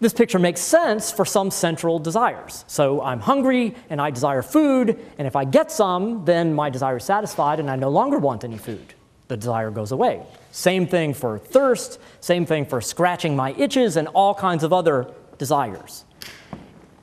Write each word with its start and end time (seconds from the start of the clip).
This 0.00 0.12
picture 0.12 0.38
makes 0.38 0.60
sense 0.60 1.10
for 1.10 1.24
some 1.24 1.50
central 1.50 1.98
desires. 1.98 2.66
So, 2.66 3.00
I'm 3.00 3.20
hungry 3.20 3.74
and 3.88 3.98
I 3.98 4.10
desire 4.10 4.42
food, 4.42 5.02
and 5.16 5.26
if 5.26 5.36
I 5.36 5.46
get 5.46 5.72
some, 5.72 6.26
then 6.26 6.52
my 6.52 6.68
desire 6.68 6.98
is 6.98 7.04
satisfied 7.04 7.60
and 7.60 7.70
I 7.70 7.76
no 7.76 7.88
longer 7.88 8.18
want 8.18 8.44
any 8.44 8.58
food. 8.58 8.92
The 9.28 9.38
desire 9.38 9.70
goes 9.70 9.90
away. 9.90 10.20
Same 10.50 10.86
thing 10.86 11.14
for 11.14 11.38
thirst, 11.38 11.98
same 12.20 12.44
thing 12.44 12.66
for 12.66 12.82
scratching 12.82 13.36
my 13.36 13.54
itches, 13.54 13.96
and 13.96 14.06
all 14.08 14.34
kinds 14.34 14.64
of 14.64 14.74
other 14.74 15.14
desires 15.38 16.04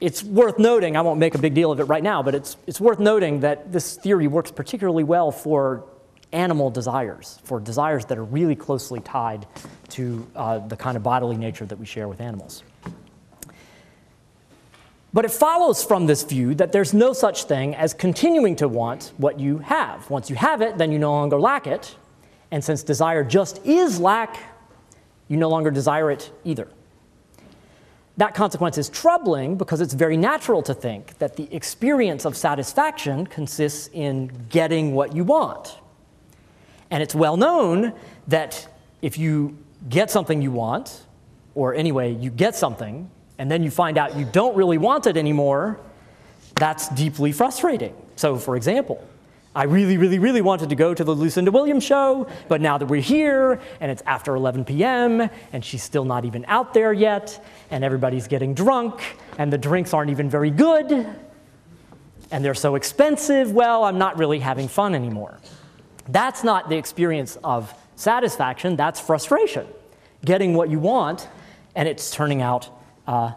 it's 0.03 0.21
worth 0.21 0.59
noting, 0.59 0.97
I 0.97 1.01
won't 1.01 1.17
make 1.17 1.33
a 1.33 1.37
big 1.37 1.53
deal 1.53 1.71
of 1.71 1.79
it 1.79 1.85
right 1.85 2.03
now, 2.03 2.21
but 2.21 2.35
it's, 2.35 2.57
it's 2.67 2.81
worth 2.81 2.99
noting 2.99 3.39
that 3.39 3.71
this 3.71 3.95
theory 3.95 4.27
works 4.27 4.51
particularly 4.51 5.05
well 5.05 5.31
for 5.31 5.85
animal 6.33 6.69
desires, 6.69 7.39
for 7.45 7.61
desires 7.61 8.03
that 8.07 8.17
are 8.17 8.23
really 8.25 8.55
closely 8.55 8.99
tied 8.99 9.47
to 9.91 10.27
uh, 10.35 10.59
the 10.59 10.75
kind 10.75 10.97
of 10.97 11.03
bodily 11.03 11.37
nature 11.37 11.65
that 11.65 11.79
we 11.79 11.85
share 11.85 12.09
with 12.09 12.19
animals. 12.19 12.63
But 15.13 15.23
it 15.23 15.31
follows 15.31 15.85
from 15.85 16.05
this 16.05 16.23
view 16.23 16.53
that 16.55 16.73
there's 16.73 16.93
no 16.93 17.13
such 17.13 17.45
thing 17.45 17.73
as 17.73 17.93
continuing 17.93 18.57
to 18.57 18.67
want 18.67 19.13
what 19.15 19.39
you 19.39 19.59
have. 19.59 20.09
Once 20.09 20.29
you 20.29 20.35
have 20.35 20.61
it, 20.61 20.77
then 20.77 20.91
you 20.91 20.99
no 20.99 21.13
longer 21.13 21.39
lack 21.39 21.65
it. 21.65 21.95
And 22.51 22.61
since 22.61 22.83
desire 22.83 23.23
just 23.23 23.65
is 23.65 24.01
lack, 24.01 24.37
you 25.29 25.37
no 25.37 25.47
longer 25.47 25.71
desire 25.71 26.11
it 26.11 26.29
either. 26.43 26.67
That 28.17 28.35
consequence 28.35 28.77
is 28.77 28.89
troubling 28.89 29.57
because 29.57 29.81
it's 29.81 29.93
very 29.93 30.17
natural 30.17 30.61
to 30.63 30.73
think 30.73 31.17
that 31.17 31.35
the 31.35 31.47
experience 31.53 32.25
of 32.25 32.37
satisfaction 32.37 33.25
consists 33.25 33.89
in 33.91 34.31
getting 34.49 34.93
what 34.93 35.15
you 35.15 35.23
want. 35.23 35.79
And 36.91 37.01
it's 37.01 37.15
well 37.15 37.37
known 37.37 37.93
that 38.27 38.67
if 39.01 39.17
you 39.17 39.57
get 39.89 40.11
something 40.11 40.41
you 40.41 40.51
want, 40.51 41.05
or 41.55 41.73
anyway, 41.73 42.13
you 42.13 42.29
get 42.29 42.55
something, 42.55 43.09
and 43.39 43.49
then 43.49 43.63
you 43.63 43.71
find 43.71 43.97
out 43.97 44.15
you 44.15 44.25
don't 44.25 44.55
really 44.55 44.77
want 44.77 45.07
it 45.07 45.17
anymore, 45.17 45.79
that's 46.55 46.89
deeply 46.89 47.31
frustrating. 47.31 47.95
So, 48.15 48.37
for 48.37 48.55
example, 48.55 49.03
I 49.55 49.65
really, 49.65 49.97
really, 49.97 50.17
really 50.17 50.41
wanted 50.41 50.69
to 50.69 50.75
go 50.75 50.95
to 50.95 51.03
the 51.03 51.13
Lucinda 51.13 51.51
Williams 51.51 51.83
show, 51.83 52.27
but 52.47 52.59
now 52.59 52.79
that 52.79 52.87
we're 52.87 53.01
here 53.01 53.61
and 53.79 53.91
it's 53.91 54.01
after 54.07 54.35
11 54.35 54.65
p.m. 54.65 55.29
and 55.51 55.63
she's 55.63 55.83
still 55.83 56.05
not 56.05 56.25
even 56.25 56.43
out 56.47 56.73
there 56.73 56.91
yet, 56.91 57.43
and 57.69 57.83
everybody's 57.83 58.27
getting 58.27 58.55
drunk, 58.55 59.01
and 59.37 59.53
the 59.53 59.57
drinks 59.57 59.93
aren't 59.93 60.09
even 60.09 60.27
very 60.27 60.49
good, 60.49 61.07
and 62.31 62.43
they're 62.43 62.55
so 62.55 62.73
expensive, 62.73 63.51
well, 63.51 63.83
I'm 63.83 63.99
not 63.99 64.17
really 64.17 64.39
having 64.39 64.67
fun 64.67 64.95
anymore. 64.95 65.37
That's 66.09 66.43
not 66.43 66.67
the 66.67 66.77
experience 66.77 67.37
of 67.43 67.71
satisfaction, 67.95 68.75
that's 68.75 68.99
frustration. 68.99 69.67
Getting 70.25 70.55
what 70.55 70.71
you 70.71 70.79
want, 70.79 71.27
and 71.75 71.87
it's 71.87 72.09
turning 72.09 72.41
out 72.41 72.69
uh, 73.05 73.33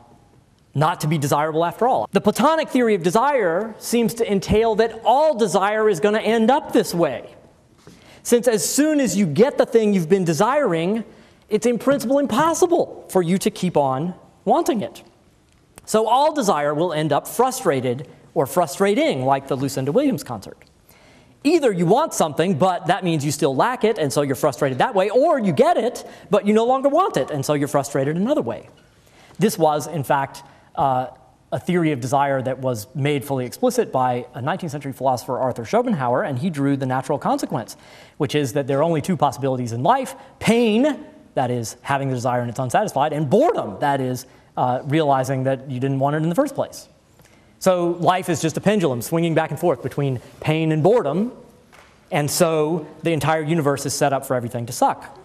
not 0.77 1.01
to 1.01 1.09
be 1.09 1.17
desirable 1.17 1.65
after 1.65 1.89
all. 1.89 2.09
The 2.13 2.21
Platonic 2.21 2.69
theory 2.69 2.95
of 2.95 3.03
desire 3.03 3.75
seems 3.79 4.13
to 4.15 4.31
entail 4.31 4.75
that 4.77 5.01
all 5.05 5.35
desire 5.35 5.89
is 5.89 6.01
going 6.01 6.15
to 6.15 6.21
end 6.21 6.51
up 6.51 6.73
this 6.73 6.95
way. 6.95 7.35
Since 8.23 8.47
as 8.47 8.69
soon 8.69 9.01
as 9.01 9.17
you 9.17 9.25
get 9.25 9.57
the 9.57 9.65
thing 9.65 9.95
you've 9.95 10.09
been 10.09 10.25
desiring, 10.25 11.03
it's 11.49 11.65
in 11.65 11.79
principle 11.79 12.19
impossible 12.19 13.07
for 13.09 13.23
you 13.23 13.39
to 13.39 13.51
keep 13.51 13.77
on 13.77 14.15
wanting 14.45 14.83
it. 14.83 15.03
So 15.87 16.07
all 16.07 16.35
desire 16.35 16.75
will 16.75 16.93
end 16.93 17.13
up 17.13 17.27
frustrated 17.27 18.09
or 18.35 18.47
frustrating, 18.47 19.25
like 19.25 19.49
the 19.49 19.57
Lucinda 19.57 19.93
Williams 19.93 20.23
concert. 20.23 20.59
Either 21.43 21.73
you 21.73 21.87
want 21.87 22.13
something, 22.13 22.59
but 22.59 22.87
that 22.89 23.03
means 23.03 23.25
you 23.25 23.31
still 23.31 23.55
lack 23.57 23.85
it, 23.85 23.97
and 23.97 24.13
so 24.13 24.21
you're 24.23 24.35
frustrated 24.35 24.79
that 24.79 24.95
way, 24.95 25.09
or 25.09 25.39
you 25.39 25.53
get 25.53 25.77
it, 25.77 26.05
but 26.29 26.47
you 26.47 26.53
no 26.53 26.67
longer 26.67 26.89
want 26.89 27.17
it, 27.17 27.31
and 27.31 27.47
so 27.47 27.55
you're 27.55 27.69
frustrated 27.69 28.17
another 28.17 28.43
way. 28.43 28.69
This 29.39 29.57
was, 29.57 29.87
in 29.87 30.03
fact, 30.03 30.43
uh, 30.77 31.09
a 31.53 31.61
theory 31.61 31.93
of 31.93 32.01
desire 32.01 32.43
that 32.43 32.59
was 32.59 32.87
made 32.95 33.25
fully 33.25 33.47
explicit 33.47 33.93
by 33.93 34.27
a 34.35 34.41
19th 34.41 34.71
century 34.71 34.93
philosopher, 34.93 35.39
Arthur 35.39 35.65
Schopenhauer, 35.65 36.23
and 36.23 36.39
he 36.39 36.51
drew 36.51 36.77
the 36.77 36.87
natural 36.87 37.19
consequence, 37.19 37.77
which 38.19 38.35
is 38.35 38.53
that 38.55 38.67
there 38.67 38.79
are 38.79 38.83
only 38.83 39.01
two 39.01 39.17
possibilities 39.17 39.73
in 39.73 39.83
life 39.83 40.17
pain, 40.39 41.07
that 41.35 41.51
is, 41.51 41.77
having 41.83 42.09
the 42.09 42.15
desire 42.15 42.41
and 42.41 42.51
it's 42.51 42.59
unsatisfied, 42.59 43.13
and 43.13 43.31
boredom, 43.31 43.79
that 43.81 44.01
is, 44.01 44.27
uh, 44.57 44.81
realizing 44.85 45.45
that 45.45 45.71
you 45.71 45.79
didn't 45.79 45.99
want 45.99 46.17
it 46.17 46.23
in 46.23 46.29
the 46.29 46.35
first 46.35 46.55
place. 46.55 46.89
So 47.59 47.91
life 48.01 48.29
is 48.29 48.43
just 48.43 48.57
a 48.57 48.61
pendulum 48.61 49.01
swinging 49.01 49.35
back 49.35 49.51
and 49.51 49.59
forth 49.59 49.83
between 49.83 50.21
pain 50.41 50.73
and 50.73 50.83
boredom, 50.83 51.33
and 52.11 52.31
so 52.31 52.87
the 53.03 53.13
entire 53.13 53.43
universe 53.43 53.87
is 53.87 53.95
set 53.95 54.13
up 54.13 54.27
for 54.27 54.35
everything 54.35 54.67
to 54.67 54.73
suck. 54.73 55.19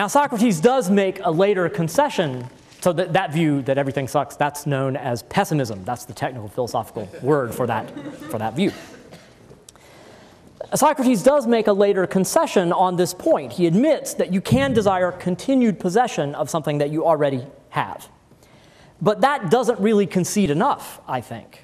Now, 0.00 0.06
Socrates 0.06 0.60
does 0.60 0.88
make 0.88 1.20
a 1.24 1.30
later 1.30 1.68
concession. 1.68 2.48
So 2.80 2.90
that, 2.94 3.12
that 3.12 3.34
view 3.34 3.60
that 3.60 3.76
everything 3.76 4.08
sucks, 4.08 4.34
that's 4.34 4.66
known 4.66 4.96
as 4.96 5.22
pessimism. 5.24 5.84
That's 5.84 6.06
the 6.06 6.14
technical 6.14 6.48
philosophical 6.48 7.06
word 7.20 7.54
for 7.54 7.66
that, 7.66 7.90
for 8.30 8.38
that 8.38 8.56
view. 8.56 8.72
Socrates 10.74 11.22
does 11.22 11.46
make 11.46 11.66
a 11.66 11.74
later 11.74 12.06
concession 12.06 12.72
on 12.72 12.96
this 12.96 13.12
point. 13.12 13.52
He 13.52 13.66
admits 13.66 14.14
that 14.14 14.32
you 14.32 14.40
can 14.40 14.72
desire 14.72 15.12
continued 15.12 15.78
possession 15.78 16.34
of 16.34 16.48
something 16.48 16.78
that 16.78 16.88
you 16.88 17.04
already 17.04 17.44
have. 17.68 18.08
But 19.02 19.20
that 19.20 19.50
doesn't 19.50 19.80
really 19.80 20.06
concede 20.06 20.48
enough, 20.48 20.98
I 21.06 21.20
think. 21.20 21.60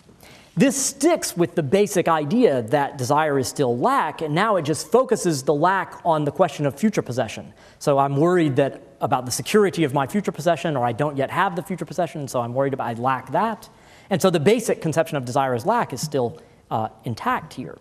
This 0.59 0.83
sticks 0.83 1.37
with 1.37 1.55
the 1.55 1.62
basic 1.62 2.09
idea 2.09 2.62
that 2.62 2.97
desire 2.97 3.39
is 3.39 3.47
still 3.47 3.77
lack, 3.77 4.22
and 4.22 4.34
now 4.34 4.56
it 4.56 4.62
just 4.62 4.91
focuses 4.91 5.43
the 5.43 5.53
lack 5.53 6.00
on 6.03 6.25
the 6.25 6.33
question 6.33 6.65
of 6.65 6.75
future 6.81 7.03
possession. 7.03 7.53
So 7.78 7.99
I'm 7.99 8.17
worried 8.17 8.56
that 8.56 8.81
about 9.03 9.27
the 9.27 9.33
security 9.33 9.84
of 9.84 9.93
my 9.93 10.06
future 10.06 10.33
possession, 10.33 10.75
or 10.75 10.83
I 10.83 10.93
don't 10.93 11.19
yet 11.19 11.31
have 11.31 11.56
the 11.56 11.62
future 11.62 11.84
possession, 11.84 12.27
so 12.27 12.41
I'm 12.41 12.55
worried 12.55 12.72
about 12.72 12.87
I 12.87 12.95
lack 12.95 13.33
that. 13.33 13.69
And 14.09 14.22
so 14.22 14.30
the 14.30 14.41
basic 14.41 14.80
conception 14.80 15.19
of 15.19 15.27
desire 15.27 15.53
as 15.53 15.66
lack 15.66 15.92
is 15.92 16.01
still 16.01 16.41
uh, 16.71 16.89
intact 17.04 17.53
here. 17.53 17.77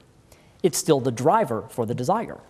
It's 0.61 0.77
still 0.77 0.99
the 0.99 1.11
driver 1.11 1.63
for 1.69 1.85
the 1.85 1.95
desire. 1.95 2.41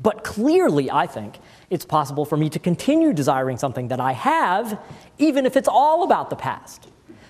But 0.00 0.22
clearly, 0.22 0.88
I 0.88 1.08
think, 1.08 1.38
it's 1.68 1.84
possible 1.84 2.24
for 2.24 2.36
me 2.36 2.48
to 2.50 2.60
continue 2.60 3.12
desiring 3.12 3.56
something 3.56 3.88
that 3.88 3.98
I 3.98 4.12
have, 4.12 4.78
even 5.18 5.46
if 5.46 5.56
it's 5.56 5.68
all 5.68 6.04
about 6.04 6.30
the 6.30 6.36
past. 6.36 6.86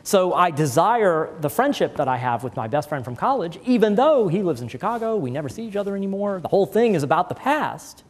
So 0.06 0.34
I 0.34 0.52
desire 0.52 1.34
the 1.40 1.50
friendship 1.50 1.96
that 1.96 2.06
I 2.06 2.16
have 2.16 2.44
with 2.44 2.54
my 2.54 2.68
best 2.68 2.88
friend 2.88 3.04
from 3.04 3.16
college, 3.16 3.58
even 3.64 3.96
though 3.96 4.28
he 4.28 4.40
lives 4.40 4.60
in 4.60 4.68
Chicago, 4.68 5.16
we 5.16 5.32
never 5.32 5.48
see 5.48 5.66
each 5.66 5.74
other 5.74 5.96
anymore. 5.96 6.38
The 6.38 6.46
whole 6.46 6.64
thing 6.64 6.94
is 6.94 7.02
about 7.02 7.28
the 7.28 7.34
past, 7.34 8.04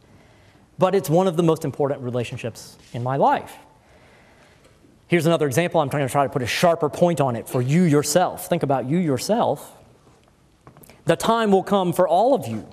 but 0.76 0.94
it's 0.94 1.08
one 1.08 1.26
of 1.26 1.38
the 1.38 1.42
most 1.42 1.64
important 1.64 2.02
relationships 2.02 2.76
in 2.92 3.02
my 3.02 3.16
life. 3.16 3.56
Here's 5.06 5.24
another 5.24 5.46
example. 5.46 5.80
I'm 5.80 5.88
trying 5.88 6.06
to 6.06 6.12
try 6.12 6.26
to 6.26 6.28
put 6.30 6.42
a 6.42 6.46
sharper 6.46 6.90
point 6.90 7.18
on 7.18 7.34
it 7.34 7.48
for 7.48 7.62
you 7.62 7.84
yourself. 7.84 8.46
Think 8.46 8.62
about 8.62 8.84
you 8.84 8.98
yourself. 8.98 9.74
The 11.06 11.16
time 11.16 11.50
will 11.50 11.62
come 11.62 11.94
for 11.94 12.06
all 12.06 12.34
of 12.34 12.46
you, 12.46 12.68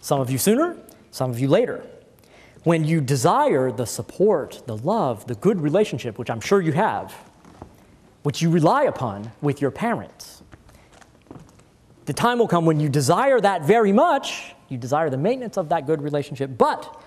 some 0.00 0.20
of 0.20 0.28
you 0.28 0.38
sooner, 0.38 0.76
some 1.12 1.30
of 1.30 1.38
you 1.38 1.46
later, 1.46 1.86
when 2.64 2.84
you 2.84 3.00
desire 3.00 3.70
the 3.70 3.86
support, 3.86 4.64
the 4.66 4.76
love, 4.76 5.28
the 5.28 5.36
good 5.36 5.60
relationship, 5.60 6.18
which 6.18 6.30
I'm 6.30 6.40
sure 6.40 6.60
you 6.60 6.72
have 6.72 7.14
which 8.26 8.42
you 8.42 8.50
rely 8.50 8.82
upon 8.82 9.30
with 9.40 9.60
your 9.60 9.70
parents. 9.70 10.42
the 12.06 12.12
time 12.12 12.40
will 12.40 12.48
come 12.48 12.66
when 12.66 12.80
you 12.80 12.88
desire 12.88 13.40
that 13.40 13.62
very 13.64 13.92
much, 13.92 14.52
you 14.68 14.76
desire 14.76 15.08
the 15.08 15.16
maintenance 15.16 15.56
of 15.56 15.68
that 15.68 15.86
good 15.86 16.02
relationship, 16.02 16.50
but 16.58 17.00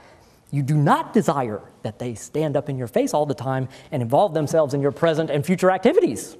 you 0.50 0.63
do 0.63 0.77
not 0.77 1.12
desire 1.12 1.62
that 1.83 2.00
they 2.00 2.16
stand 2.16 2.56
up 2.56 2.69
in 2.69 2.77
your 2.77 2.88
face 2.88 3.13
all 3.13 3.25
the 3.25 3.33
time 3.33 3.68
and 3.92 4.01
involve 4.01 4.33
themselves 4.33 4.74
in 4.74 4.80
your 4.80 4.94
present 4.94 5.30
and 5.30 5.45
future 5.45 5.69
activities. 5.69 6.38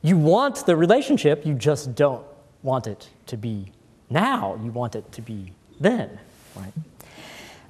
You 0.00 0.16
want 0.16 0.64
the 0.64 0.74
relationship, 0.74 1.44
you 1.44 1.52
just 1.52 1.94
don't 1.94 2.24
want 2.62 2.86
it 2.86 3.10
to 3.26 3.36
be 3.36 3.72
now. 4.08 4.58
You 4.64 4.70
want 4.70 4.94
it 4.94 5.12
to 5.12 5.20
be 5.20 5.52
then, 5.78 6.18
right? 6.56 6.72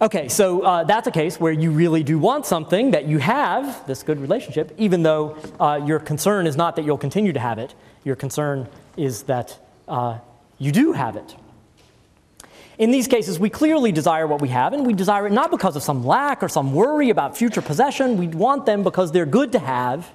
Okay, 0.02 0.28
so 0.28 0.62
uh, 0.62 0.84
that's 0.84 1.06
a 1.08 1.10
case 1.10 1.38
where 1.38 1.52
you 1.52 1.70
really 1.70 2.02
do 2.02 2.18
want 2.18 2.46
something 2.46 2.92
that 2.92 3.04
you 3.04 3.18
have, 3.18 3.86
this 3.86 4.02
good 4.02 4.18
relationship, 4.18 4.74
even 4.78 5.02
though 5.02 5.36
uh, 5.60 5.78
your 5.84 5.98
concern 5.98 6.46
is 6.46 6.56
not 6.56 6.74
that 6.76 6.86
you'll 6.86 6.96
continue 6.96 7.34
to 7.34 7.40
have 7.40 7.58
it. 7.58 7.74
Your 8.02 8.16
concern 8.16 8.66
is 8.96 9.24
that 9.24 9.58
uh, 9.88 10.18
you 10.58 10.72
do 10.72 10.92
have 10.92 11.16
it. 11.16 11.36
In 12.78 12.90
these 12.90 13.06
cases, 13.08 13.38
we 13.38 13.50
clearly 13.50 13.92
desire 13.92 14.26
what 14.26 14.40
we 14.40 14.48
have, 14.48 14.72
and 14.72 14.86
we 14.86 14.94
desire 14.94 15.26
it 15.26 15.32
not 15.32 15.50
because 15.50 15.76
of 15.76 15.82
some 15.82 16.02
lack 16.06 16.42
or 16.42 16.48
some 16.48 16.72
worry 16.72 17.10
about 17.10 17.36
future 17.36 17.60
possession. 17.60 18.16
We 18.16 18.28
want 18.28 18.64
them 18.64 18.82
because 18.82 19.12
they're 19.12 19.26
good 19.26 19.52
to 19.52 19.58
have, 19.58 20.10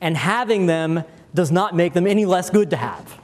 and 0.00 0.16
having 0.16 0.66
them 0.66 1.04
does 1.32 1.52
not 1.52 1.76
make 1.76 1.92
them 1.92 2.08
any 2.08 2.24
less 2.24 2.50
good 2.50 2.70
to 2.70 2.76
have. 2.76 3.21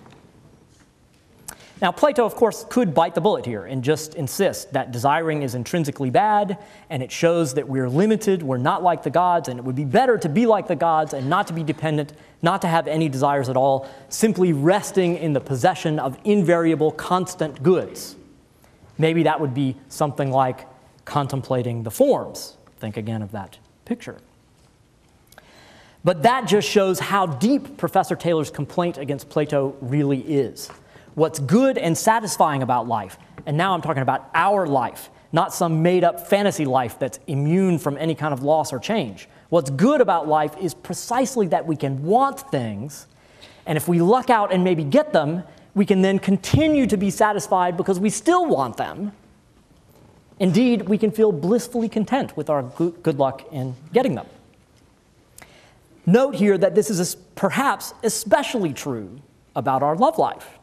Now, 1.81 1.93
Plato, 1.93 2.25
of 2.25 2.35
course, 2.35 2.67
could 2.69 2.93
bite 2.93 3.15
the 3.15 3.21
bullet 3.21 3.47
here 3.47 3.65
and 3.65 3.85
just 3.85 4.17
insist 4.17 4.73
that 4.73 4.91
desiring 4.91 5.43
is 5.43 5.55
intrinsically 5.55 6.11
bad, 6.11 6.59
and 6.91 7.05
it 7.05 7.13
shows 7.13 7.55
that 7.55 7.69
we're 7.69 7.89
limited, 7.89 8.43
we're 8.43 8.59
not 8.59 8.83
like 8.83 9.05
the 9.05 9.11
gods, 9.11 9.49
and 9.49 9.61
it 9.61 9.65
would 9.65 9.77
be 9.77 9.85
better 9.85 10.19
to 10.19 10.29
be 10.29 10.45
like 10.45 10.67
the 10.67 10.75
gods 10.75 11.13
and 11.13 11.31
not 11.31 11.47
to 11.47 11.53
be 11.53 11.63
dependent, 11.63 12.15
not 12.43 12.63
to 12.63 12.69
have 12.69 12.89
any 12.89 13.09
desires 13.09 13.49
at 13.49 13.57
all, 13.57 13.89
simply 14.09 14.53
resting 14.53 15.17
in 15.17 15.33
the 15.33 15.41
possession 15.41 16.01
of 16.01 16.19
invariable, 16.25 16.91
constant 16.91 17.63
goods. 17.63 18.17
Maybe 18.99 19.23
that 19.23 19.41
would 19.41 19.55
be 19.55 19.77
something 19.89 20.33
like 20.33 20.67
contemplating 21.05 21.85
the 21.85 21.93
forms. 21.93 22.57
Think 22.79 22.97
again 22.97 23.23
of 23.23 23.31
that 23.33 23.57
picture. 23.85 24.17
But 26.03 26.25
that 26.25 26.49
just 26.49 26.69
shows 26.69 26.99
how 26.99 27.27
deep 27.27 27.77
Professor 27.77 28.17
Taylor's 28.17 28.51
complaint 28.51 28.99
against 28.99 29.29
Plato 29.29 29.77
really 29.81 30.21
is 30.21 30.71
what's 31.19 31.41
good 31.41 31.77
and 31.77 31.99
satisfying 31.99 32.63
about 32.63 32.87
life. 32.87 33.19
And 33.45 33.57
now 33.57 33.75
I'm 33.75 33.83
talking 33.83 34.03
about 34.03 34.31
our 34.35 34.67
life, 34.67 35.11
not 35.33 35.53
some 35.53 35.83
made 35.83 36.05
up 36.05 36.29
fantasy 36.29 36.65
life 36.65 36.99
that's 36.99 37.19
immune 37.27 37.79
from 37.79 37.99
any 37.99 38.15
kind 38.15 38.33
of 38.33 38.43
loss 38.43 38.73
or 38.73 38.79
change. 38.79 39.29
What's 39.49 39.71
good 39.71 40.01
about 40.01 40.29
life 40.29 40.57
is 40.59 40.75
precisely 40.75 41.49
that 41.49 41.67
we 41.67 41.77
can 41.77 42.05
want 42.05 42.41
things, 42.51 43.07
and 43.67 43.77
if 43.77 43.89
we 43.89 44.01
luck 44.01 44.31
out 44.31 44.53
and 44.53 44.63
maybe 44.63 44.85
get 44.85 45.13
them, 45.13 45.43
we 45.75 45.85
can 45.85 46.03
then 46.03 46.19
continue 46.19 46.87
to 46.87 46.97
be 46.97 47.11
satisfied 47.11 47.77
because 47.77 47.99
we 47.99 48.11
still 48.11 48.47
want 48.47 48.77
them. 48.77 49.13
Indeed, 50.39 50.89
we 50.89 50.99
can 50.99 51.11
feel 51.11 51.33
blissfully 51.33 51.89
content 51.89 52.37
with 52.37 52.49
our 52.49 52.63
good 52.63 53.19
luck 53.19 53.45
in 53.53 53.75
getting 53.93 54.15
them. 54.15 54.27
Note 56.07 56.37
here 56.37 56.57
that 56.57 56.75
this 56.75 56.91
is 56.91 57.17
perhaps 57.35 57.93
especially 58.03 58.73
true 58.73 59.21
about 59.57 59.83
our 59.83 59.97
love 59.97 60.17
life 60.19 60.59